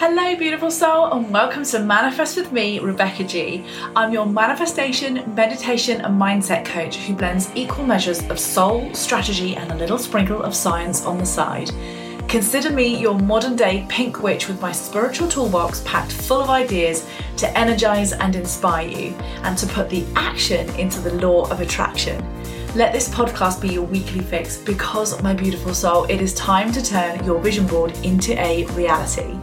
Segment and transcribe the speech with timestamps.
[0.00, 3.64] Hello, beautiful soul, and welcome to Manifest with me, Rebecca G.
[3.96, 9.72] I'm your manifestation, meditation, and mindset coach who blends equal measures of soul, strategy, and
[9.72, 11.72] a little sprinkle of science on the side.
[12.28, 17.04] Consider me your modern day pink witch with my spiritual toolbox packed full of ideas
[17.36, 22.24] to energize and inspire you, and to put the action into the law of attraction.
[22.76, 26.84] Let this podcast be your weekly fix because, my beautiful soul, it is time to
[26.84, 29.36] turn your vision board into a reality.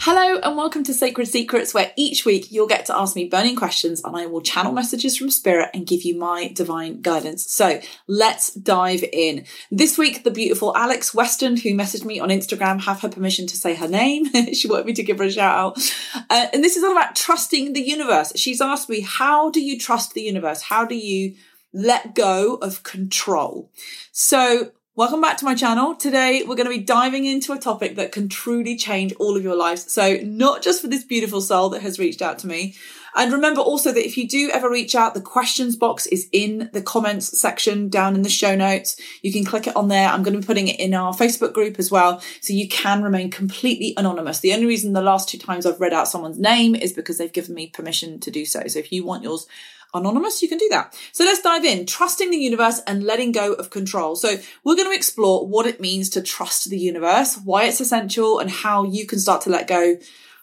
[0.00, 3.56] Hello, and welcome to Sacred Secrets, where each week you'll get to ask me burning
[3.56, 7.52] questions and I will channel messages from spirit and give you my divine guidance.
[7.52, 9.44] So let's dive in.
[9.72, 13.56] This week, the beautiful Alex Weston, who messaged me on Instagram, have her permission to
[13.56, 14.26] say her name.
[14.54, 15.92] she wanted me to give her a shout out.
[16.30, 18.32] Uh, and this is all about trusting the universe.
[18.36, 20.62] She's asked me, How do you trust the universe?
[20.62, 21.34] How do you
[21.72, 23.72] let go of control?
[24.12, 25.94] So Welcome back to my channel.
[25.94, 29.44] Today we're going to be diving into a topic that can truly change all of
[29.44, 29.92] your lives.
[29.92, 32.74] So not just for this beautiful soul that has reached out to me.
[33.14, 36.68] And remember also that if you do ever reach out, the questions box is in
[36.72, 39.00] the comments section down in the show notes.
[39.22, 40.08] You can click it on there.
[40.08, 42.20] I'm going to be putting it in our Facebook group as well.
[42.40, 44.40] So you can remain completely anonymous.
[44.40, 47.32] The only reason the last two times I've read out someone's name is because they've
[47.32, 48.66] given me permission to do so.
[48.66, 49.46] So if you want yours
[49.94, 50.96] anonymous, you can do that.
[51.12, 51.86] So let's dive in.
[51.86, 54.16] Trusting the universe and letting go of control.
[54.16, 58.38] So we're going to explore what it means to trust the universe, why it's essential,
[58.38, 59.96] and how you can start to let go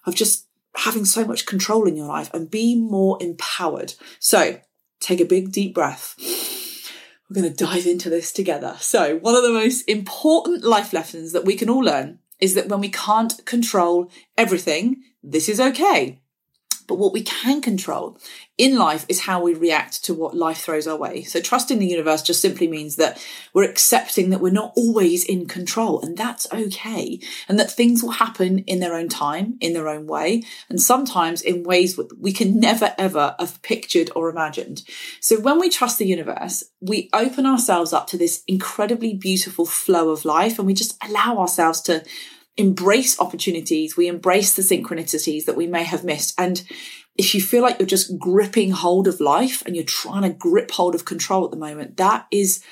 [0.06, 3.94] of just having so much control in your life and be more empowered.
[4.20, 4.60] So
[5.00, 6.16] take a big deep breath.
[7.30, 8.76] We're going to dive into this together.
[8.80, 12.68] So one of the most important life lessons that we can all learn is that
[12.68, 16.22] when we can't control everything, this is okay.
[16.88, 18.18] But what we can control
[18.58, 21.24] in life is how we react to what life throws our way.
[21.24, 23.22] So trusting the universe just simply means that
[23.54, 27.20] we're accepting that we're not always in control and that's okay.
[27.50, 31.42] And that things will happen in their own time, in their own way, and sometimes
[31.42, 34.84] in ways we can never ever have pictured or imagined.
[35.20, 40.10] So when we trust the universe, we open ourselves up to this incredibly beautiful flow
[40.10, 42.04] of life and we just allow ourselves to
[42.58, 46.34] embrace opportunities, we embrace the synchronicities that we may have missed.
[46.38, 46.64] And
[47.18, 50.72] if you feel like you're just gripping hold of life and you're trying to grip
[50.72, 52.64] hold of control at the moment, that is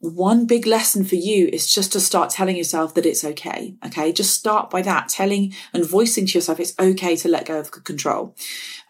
[0.00, 3.76] one big lesson for you is just to start telling yourself that it's okay.
[3.86, 4.12] Okay.
[4.12, 7.70] Just start by that, telling and voicing to yourself it's okay to let go of
[7.70, 8.34] control.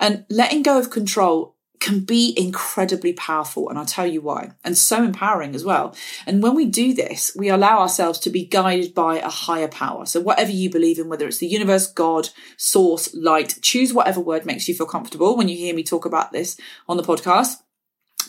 [0.01, 3.69] And letting go of control can be incredibly powerful.
[3.69, 4.53] And I'll tell you why.
[4.63, 5.97] And so empowering as well.
[6.27, 10.07] And when we do this, we allow ourselves to be guided by a higher power.
[10.07, 14.47] So whatever you believe in, whether it's the universe, God, source, light, choose whatever word
[14.47, 16.57] makes you feel comfortable when you hear me talk about this
[16.89, 17.57] on the podcast.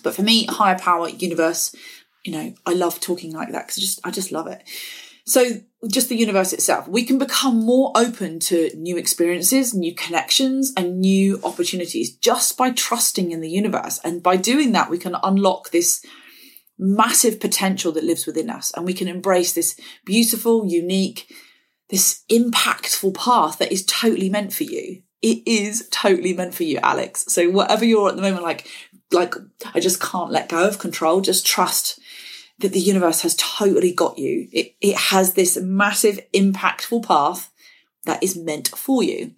[0.02, 1.75] But for me, higher power, universe,
[2.25, 4.64] you know, I love talking like that because just, I just love it.
[5.25, 10.71] So just the universe itself, we can become more open to new experiences, new connections
[10.77, 13.99] and new opportunities just by trusting in the universe.
[14.03, 16.05] And by doing that, we can unlock this
[16.77, 21.31] massive potential that lives within us and we can embrace this beautiful, unique,
[21.89, 25.03] this impactful path that is totally meant for you.
[25.22, 27.25] It is totally meant for you, Alex.
[27.27, 28.67] So whatever you're at the moment, like,
[29.11, 29.35] like
[29.73, 31.22] I just can't let go of control.
[31.22, 31.99] Just trust
[32.59, 34.47] that the universe has totally got you.
[34.52, 37.52] It, it has this massive, impactful path
[38.06, 39.34] that is meant for you.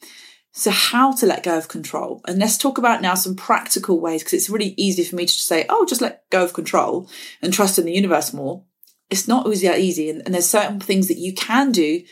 [0.52, 2.22] So how to let go of control?
[2.28, 5.34] And let's talk about now some practical ways because it's really easy for me to
[5.34, 7.10] say, oh, just let go of control
[7.42, 8.64] and trust in the universe more.
[9.10, 10.10] It's not always that easy.
[10.10, 12.04] And, and there's certain things that you can do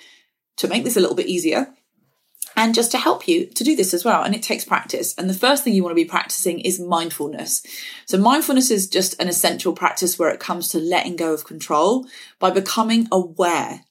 [0.58, 1.74] to make this a little bit easier
[2.56, 4.24] and just to help you to do this as well.
[4.24, 5.14] And it takes practice.
[5.18, 7.66] And the first thing you want to be practicing is mindfulness.
[8.06, 12.06] So mindfulness is just an essential practice where it comes to letting go of control
[12.40, 13.82] by becoming aware.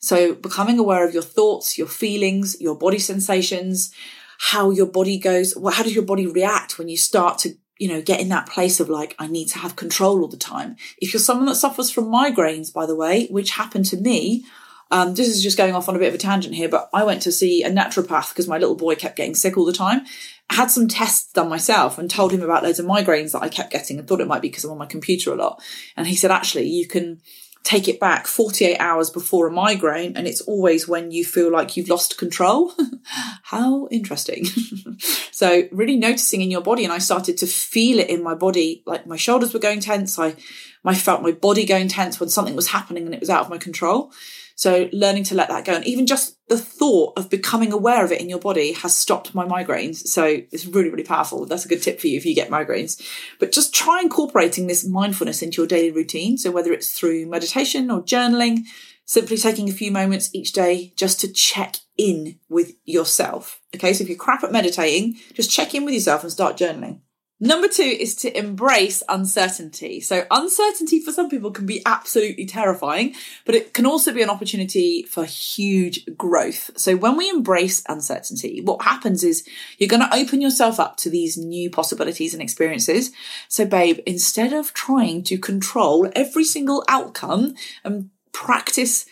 [0.00, 3.92] So becoming aware of your thoughts, your feelings, your body sensations,
[4.38, 7.88] how your body goes, Well, how does your body react when you start to you
[7.88, 10.76] know, get in that place of like, I need to have control all the time.
[10.98, 14.44] If you're someone that suffers from migraines, by the way, which happened to me,
[14.90, 17.04] um, this is just going off on a bit of a tangent here, but I
[17.04, 20.06] went to see a naturopath because my little boy kept getting sick all the time.
[20.50, 23.50] I had some tests done myself and told him about loads of migraines that I
[23.50, 25.62] kept getting and thought it might be because I'm on my computer a lot.
[25.96, 27.20] And he said, actually, you can
[27.64, 31.76] take it back 48 hours before a migraine and it's always when you feel like
[31.76, 32.72] you've lost control.
[33.42, 34.46] How interesting.
[35.32, 38.82] so really noticing in your body and I started to feel it in my body
[38.86, 40.18] like my shoulders were going tense.
[40.18, 40.36] I
[40.82, 43.50] I felt my body going tense when something was happening and it was out of
[43.50, 44.12] my control.
[44.58, 45.74] So learning to let that go.
[45.74, 49.32] And even just the thought of becoming aware of it in your body has stopped
[49.32, 49.98] my migraines.
[49.98, 51.46] So it's really, really powerful.
[51.46, 53.00] That's a good tip for you if you get migraines.
[53.38, 56.38] But just try incorporating this mindfulness into your daily routine.
[56.38, 58.64] So whether it's through meditation or journaling,
[59.04, 63.60] simply taking a few moments each day just to check in with yourself.
[63.76, 66.98] Okay, so if you're crap at meditating, just check in with yourself and start journaling.
[67.40, 70.00] Number two is to embrace uncertainty.
[70.00, 73.14] So uncertainty for some people can be absolutely terrifying,
[73.44, 76.72] but it can also be an opportunity for huge growth.
[76.76, 79.46] So when we embrace uncertainty, what happens is
[79.78, 83.12] you're going to open yourself up to these new possibilities and experiences.
[83.48, 87.54] So babe, instead of trying to control every single outcome
[87.84, 89.06] and practice,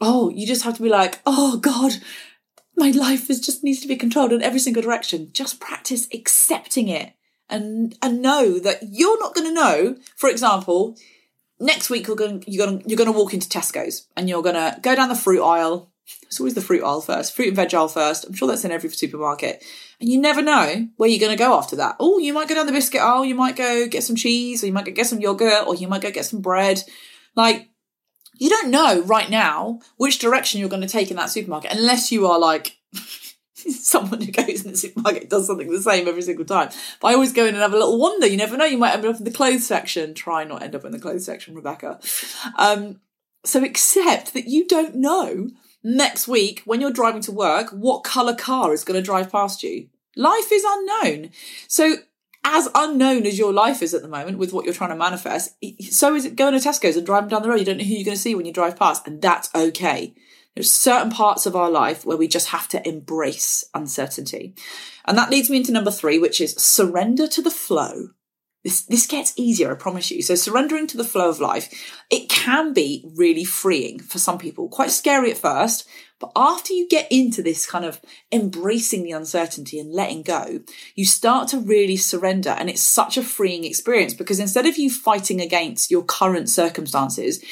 [0.00, 1.92] oh, you just have to be like, oh God,
[2.74, 5.28] my life is just needs to be controlled in every single direction.
[5.34, 7.12] Just practice accepting it
[7.48, 9.96] and and know that you're not going to know.
[10.16, 10.96] For example,
[11.60, 14.54] next week you're going you're going you're going to walk into Tesco's and you're going
[14.54, 15.90] to go down the fruit aisle.
[16.22, 18.24] It's always the fruit aisle first, fruit and veg aisle first.
[18.24, 19.64] I'm sure that's in every supermarket.
[20.00, 21.96] And you never know where you're going to go after that.
[21.98, 24.66] Oh, you might go down the biscuit aisle, you might go get some cheese, or
[24.66, 26.82] you might go get some yogurt, or you might go get some bread.
[27.34, 27.70] Like,
[28.38, 32.12] you don't know right now which direction you're going to take in that supermarket unless
[32.12, 32.75] you are like
[33.80, 36.70] someone who goes in the supermarket does something the same every single time.
[37.00, 38.26] But I always go in and have a little wonder.
[38.26, 38.64] You never know.
[38.64, 40.14] You might end up in the clothes section.
[40.14, 42.00] Try not end up in the clothes section, Rebecca.
[42.56, 43.00] Um,
[43.44, 45.48] so accept that you don't know
[45.82, 49.62] next week when you're driving to work what colour car is going to drive past
[49.62, 49.88] you.
[50.16, 51.30] Life is unknown.
[51.68, 51.96] So
[52.42, 55.56] as unknown as your life is at the moment with what you're trying to manifest,
[55.90, 57.58] so is it going to Tesco's and driving down the road.
[57.58, 60.14] You don't know who you're going to see when you drive past, and that's okay.
[60.56, 64.54] There's certain parts of our life where we just have to embrace uncertainty.
[65.04, 68.08] And that leads me into number three, which is surrender to the flow.
[68.64, 70.22] This, this gets easier, I promise you.
[70.22, 71.72] So surrendering to the flow of life,
[72.10, 75.86] it can be really freeing for some people, quite scary at first.
[76.18, 78.00] But after you get into this kind of
[78.32, 80.60] embracing the uncertainty and letting go,
[80.94, 82.50] you start to really surrender.
[82.50, 87.44] And it's such a freeing experience because instead of you fighting against your current circumstances,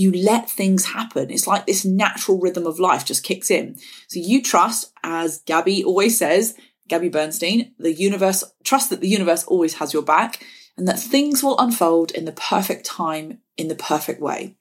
[0.00, 1.30] you let things happen.
[1.30, 3.76] It's like this natural rhythm of life just kicks in.
[4.08, 6.56] So you trust, as Gabby always says,
[6.88, 10.42] Gabby Bernstein, the universe, trust that the universe always has your back
[10.78, 14.56] and that things will unfold in the perfect time, in the perfect way.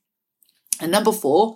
[0.81, 1.56] And number four,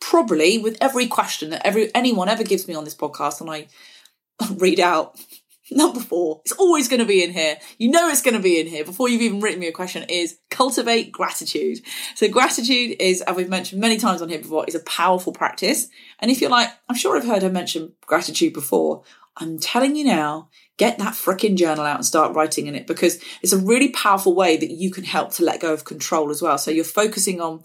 [0.00, 3.68] probably with every question that every anyone ever gives me on this podcast, and I
[4.56, 5.20] read out
[5.70, 7.56] Number four, it's always going to be in here.
[7.78, 10.04] You know it's going to be in here before you've even written me a question
[10.08, 11.80] is cultivate gratitude.
[12.14, 15.88] So gratitude is, as we've mentioned many times on here before, is a powerful practice.
[16.18, 19.04] And if you're like, I'm sure I've heard her mention gratitude before,
[19.36, 23.22] I'm telling you now, get that freaking journal out and start writing in it because
[23.42, 26.42] it's a really powerful way that you can help to let go of control as
[26.42, 26.58] well.
[26.58, 27.62] So you're focusing on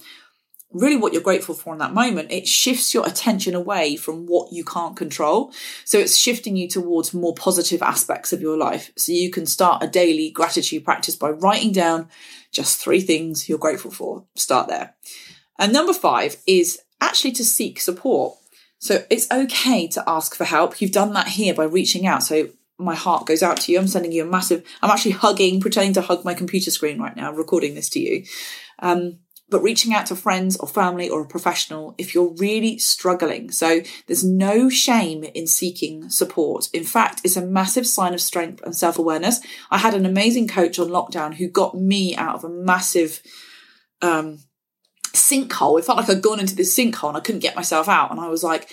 [0.71, 4.51] really what you're grateful for in that moment, it shifts your attention away from what
[4.51, 5.53] you can't control.
[5.85, 8.91] So it's shifting you towards more positive aspects of your life.
[8.97, 12.09] So you can start a daily gratitude practice by writing down
[12.51, 14.25] just three things you're grateful for.
[14.35, 14.95] Start there.
[15.57, 18.37] And number five is actually to seek support.
[18.79, 20.81] So it's okay to ask for help.
[20.81, 22.23] You've done that here by reaching out.
[22.23, 23.79] So my heart goes out to you.
[23.79, 27.15] I'm sending you a massive, I'm actually hugging, pretending to hug my computer screen right
[27.15, 28.25] now, recording this to you.
[28.79, 29.19] Um,
[29.49, 33.51] but reaching out to friends or family or a professional if you're really struggling.
[33.51, 36.69] So there's no shame in seeking support.
[36.73, 39.39] In fact, it's a massive sign of strength and self awareness.
[39.69, 43.21] I had an amazing coach on lockdown who got me out of a massive,
[44.01, 44.39] um,
[45.15, 45.79] sinkhole.
[45.79, 48.11] It felt like I'd gone into this sinkhole and I couldn't get myself out.
[48.11, 48.69] And I was like,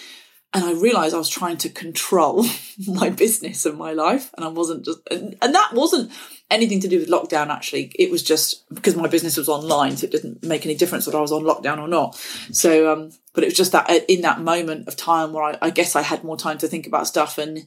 [0.54, 2.44] and I realized I was trying to control
[2.86, 4.30] my business and my life.
[4.36, 6.12] And I wasn't just, and, and, that wasn't
[6.52, 7.92] anything to do with lockdown, actually.
[7.98, 9.96] It was just because my business was online.
[9.96, 12.14] So it didn't make any difference whether I was on lockdown or not.
[12.52, 15.58] So, um, but it was just that uh, in that moment of time where I,
[15.60, 17.38] I guess I had more time to think about stuff.
[17.38, 17.66] And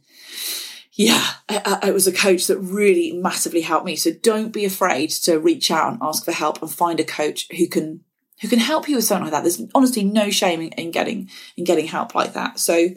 [0.93, 3.95] yeah, it was a coach that really massively helped me.
[3.97, 7.47] So don't be afraid to reach out and ask for help and find a coach
[7.57, 8.01] who can
[8.41, 9.43] who can help you with something like that.
[9.43, 12.59] There's honestly no shame in, in getting in getting help like that.
[12.59, 12.89] So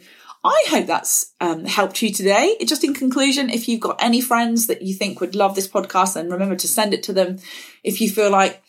[0.49, 2.57] I hope that's um, helped you today.
[2.64, 6.14] Just in conclusion, if you've got any friends that you think would love this podcast,
[6.14, 7.38] then remember to send it to them.
[7.85, 8.62] If you feel like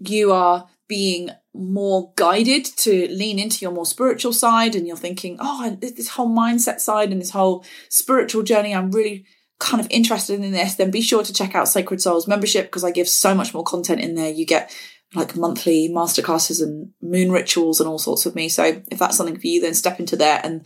[0.00, 5.36] you are being more guided to lean into your more spiritual side and you're thinking,
[5.40, 9.24] oh, this whole mindset side and this whole spiritual journey, I'm really
[9.60, 12.82] kind of interested in this, then be sure to check out Sacred Souls membership because
[12.82, 14.30] I give so much more content in there.
[14.30, 14.76] You get
[15.14, 18.48] like monthly masterclasses and moon rituals and all sorts with me.
[18.48, 20.64] So if that's something for you, then step into there and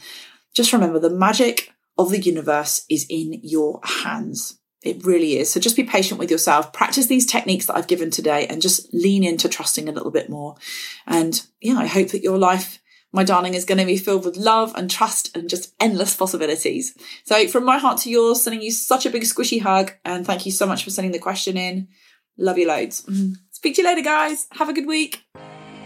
[0.59, 4.59] just remember the magic of the universe is in your hands.
[4.83, 5.53] It really is.
[5.53, 6.73] So just be patient with yourself.
[6.73, 10.29] Practice these techniques that I've given today and just lean into trusting a little bit
[10.29, 10.57] more.
[11.07, 12.81] And yeah, I hope that your life,
[13.13, 16.93] my darling, is going to be filled with love and trust and just endless possibilities.
[17.23, 20.45] So from my heart to yours, sending you such a big squishy hug and thank
[20.45, 21.87] you so much for sending the question in.
[22.37, 23.03] Love you loads.
[23.03, 23.35] Mm-hmm.
[23.53, 24.49] Speak to you later, guys.
[24.53, 25.23] Have a good week.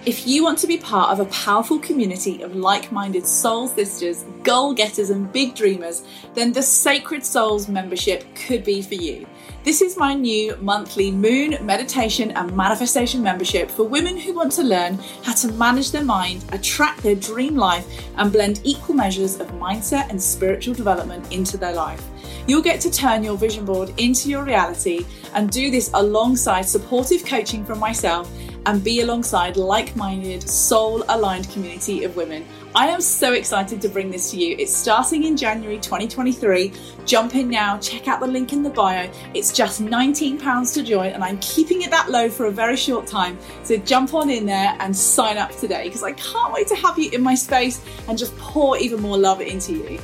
[0.04, 4.24] If you want to be part of a powerful community of like minded soul sisters,
[4.42, 6.02] goal getters, and big dreamers,
[6.34, 9.24] then the Sacred Souls membership could be for you.
[9.62, 14.64] This is my new monthly moon meditation and manifestation membership for women who want to
[14.64, 19.52] learn how to manage their mind, attract their dream life, and blend equal measures of
[19.52, 22.04] mindset and spiritual development into their life.
[22.48, 27.24] You'll get to turn your vision board into your reality and do this alongside supportive
[27.24, 28.28] coaching from myself
[28.66, 32.44] and be alongside like minded, soul aligned community of women.
[32.74, 34.56] I am so excited to bring this to you.
[34.58, 36.72] It's starting in January 2023.
[37.04, 39.10] Jump in now, check out the link in the bio.
[39.34, 43.06] It's just £19 to join, and I'm keeping it that low for a very short
[43.06, 43.38] time.
[43.62, 46.98] So jump on in there and sign up today because I can't wait to have
[46.98, 50.00] you in my space and just pour even more love into you.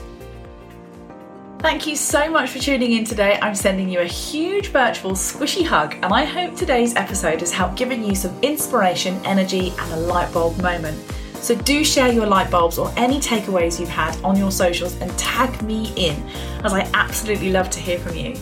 [1.61, 3.37] Thank you so much for tuning in today.
[3.43, 7.75] I'm sending you a huge virtual squishy hug, and I hope today's episode has helped
[7.75, 10.97] giving you some inspiration, energy, and a light bulb moment.
[11.35, 15.11] So do share your light bulbs or any takeaways you've had on your socials and
[15.19, 16.15] tag me in,
[16.65, 18.37] as I absolutely love to hear from you.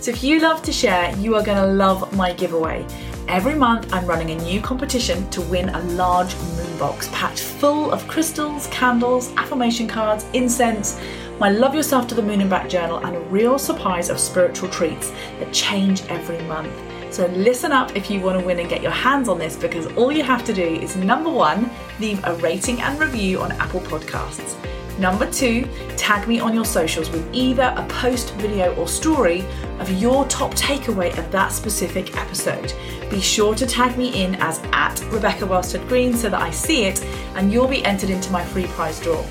[0.00, 2.86] So if you love to share, you are going to love my giveaway.
[3.26, 7.90] Every month, I'm running a new competition to win a large moon box packed full
[7.90, 11.00] of crystals, candles, affirmation cards, incense
[11.42, 14.68] my Love Yourself to the Moon and Back journal, and a real surprise of spiritual
[14.68, 16.72] treats that change every month.
[17.12, 19.88] So listen up if you want to win and get your hands on this because
[19.96, 21.68] all you have to do is number one,
[21.98, 24.54] leave a rating and review on Apple Podcasts.
[25.00, 29.44] Number two, tag me on your socials with either a post, video, or story
[29.80, 32.72] of your top takeaway of that specific episode.
[33.10, 36.84] Be sure to tag me in as at Rebecca Wellstead Green so that I see
[36.84, 39.24] it and you'll be entered into my free prize draw.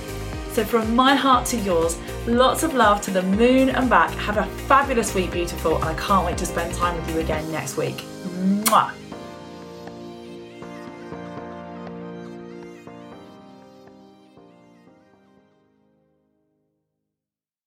[0.51, 4.12] So, from my heart to yours, lots of love to the moon and back.
[4.15, 7.50] Have a fabulous week, beautiful, and I can't wait to spend time with you again
[7.51, 8.03] next week.
[8.65, 9.00] Mwah.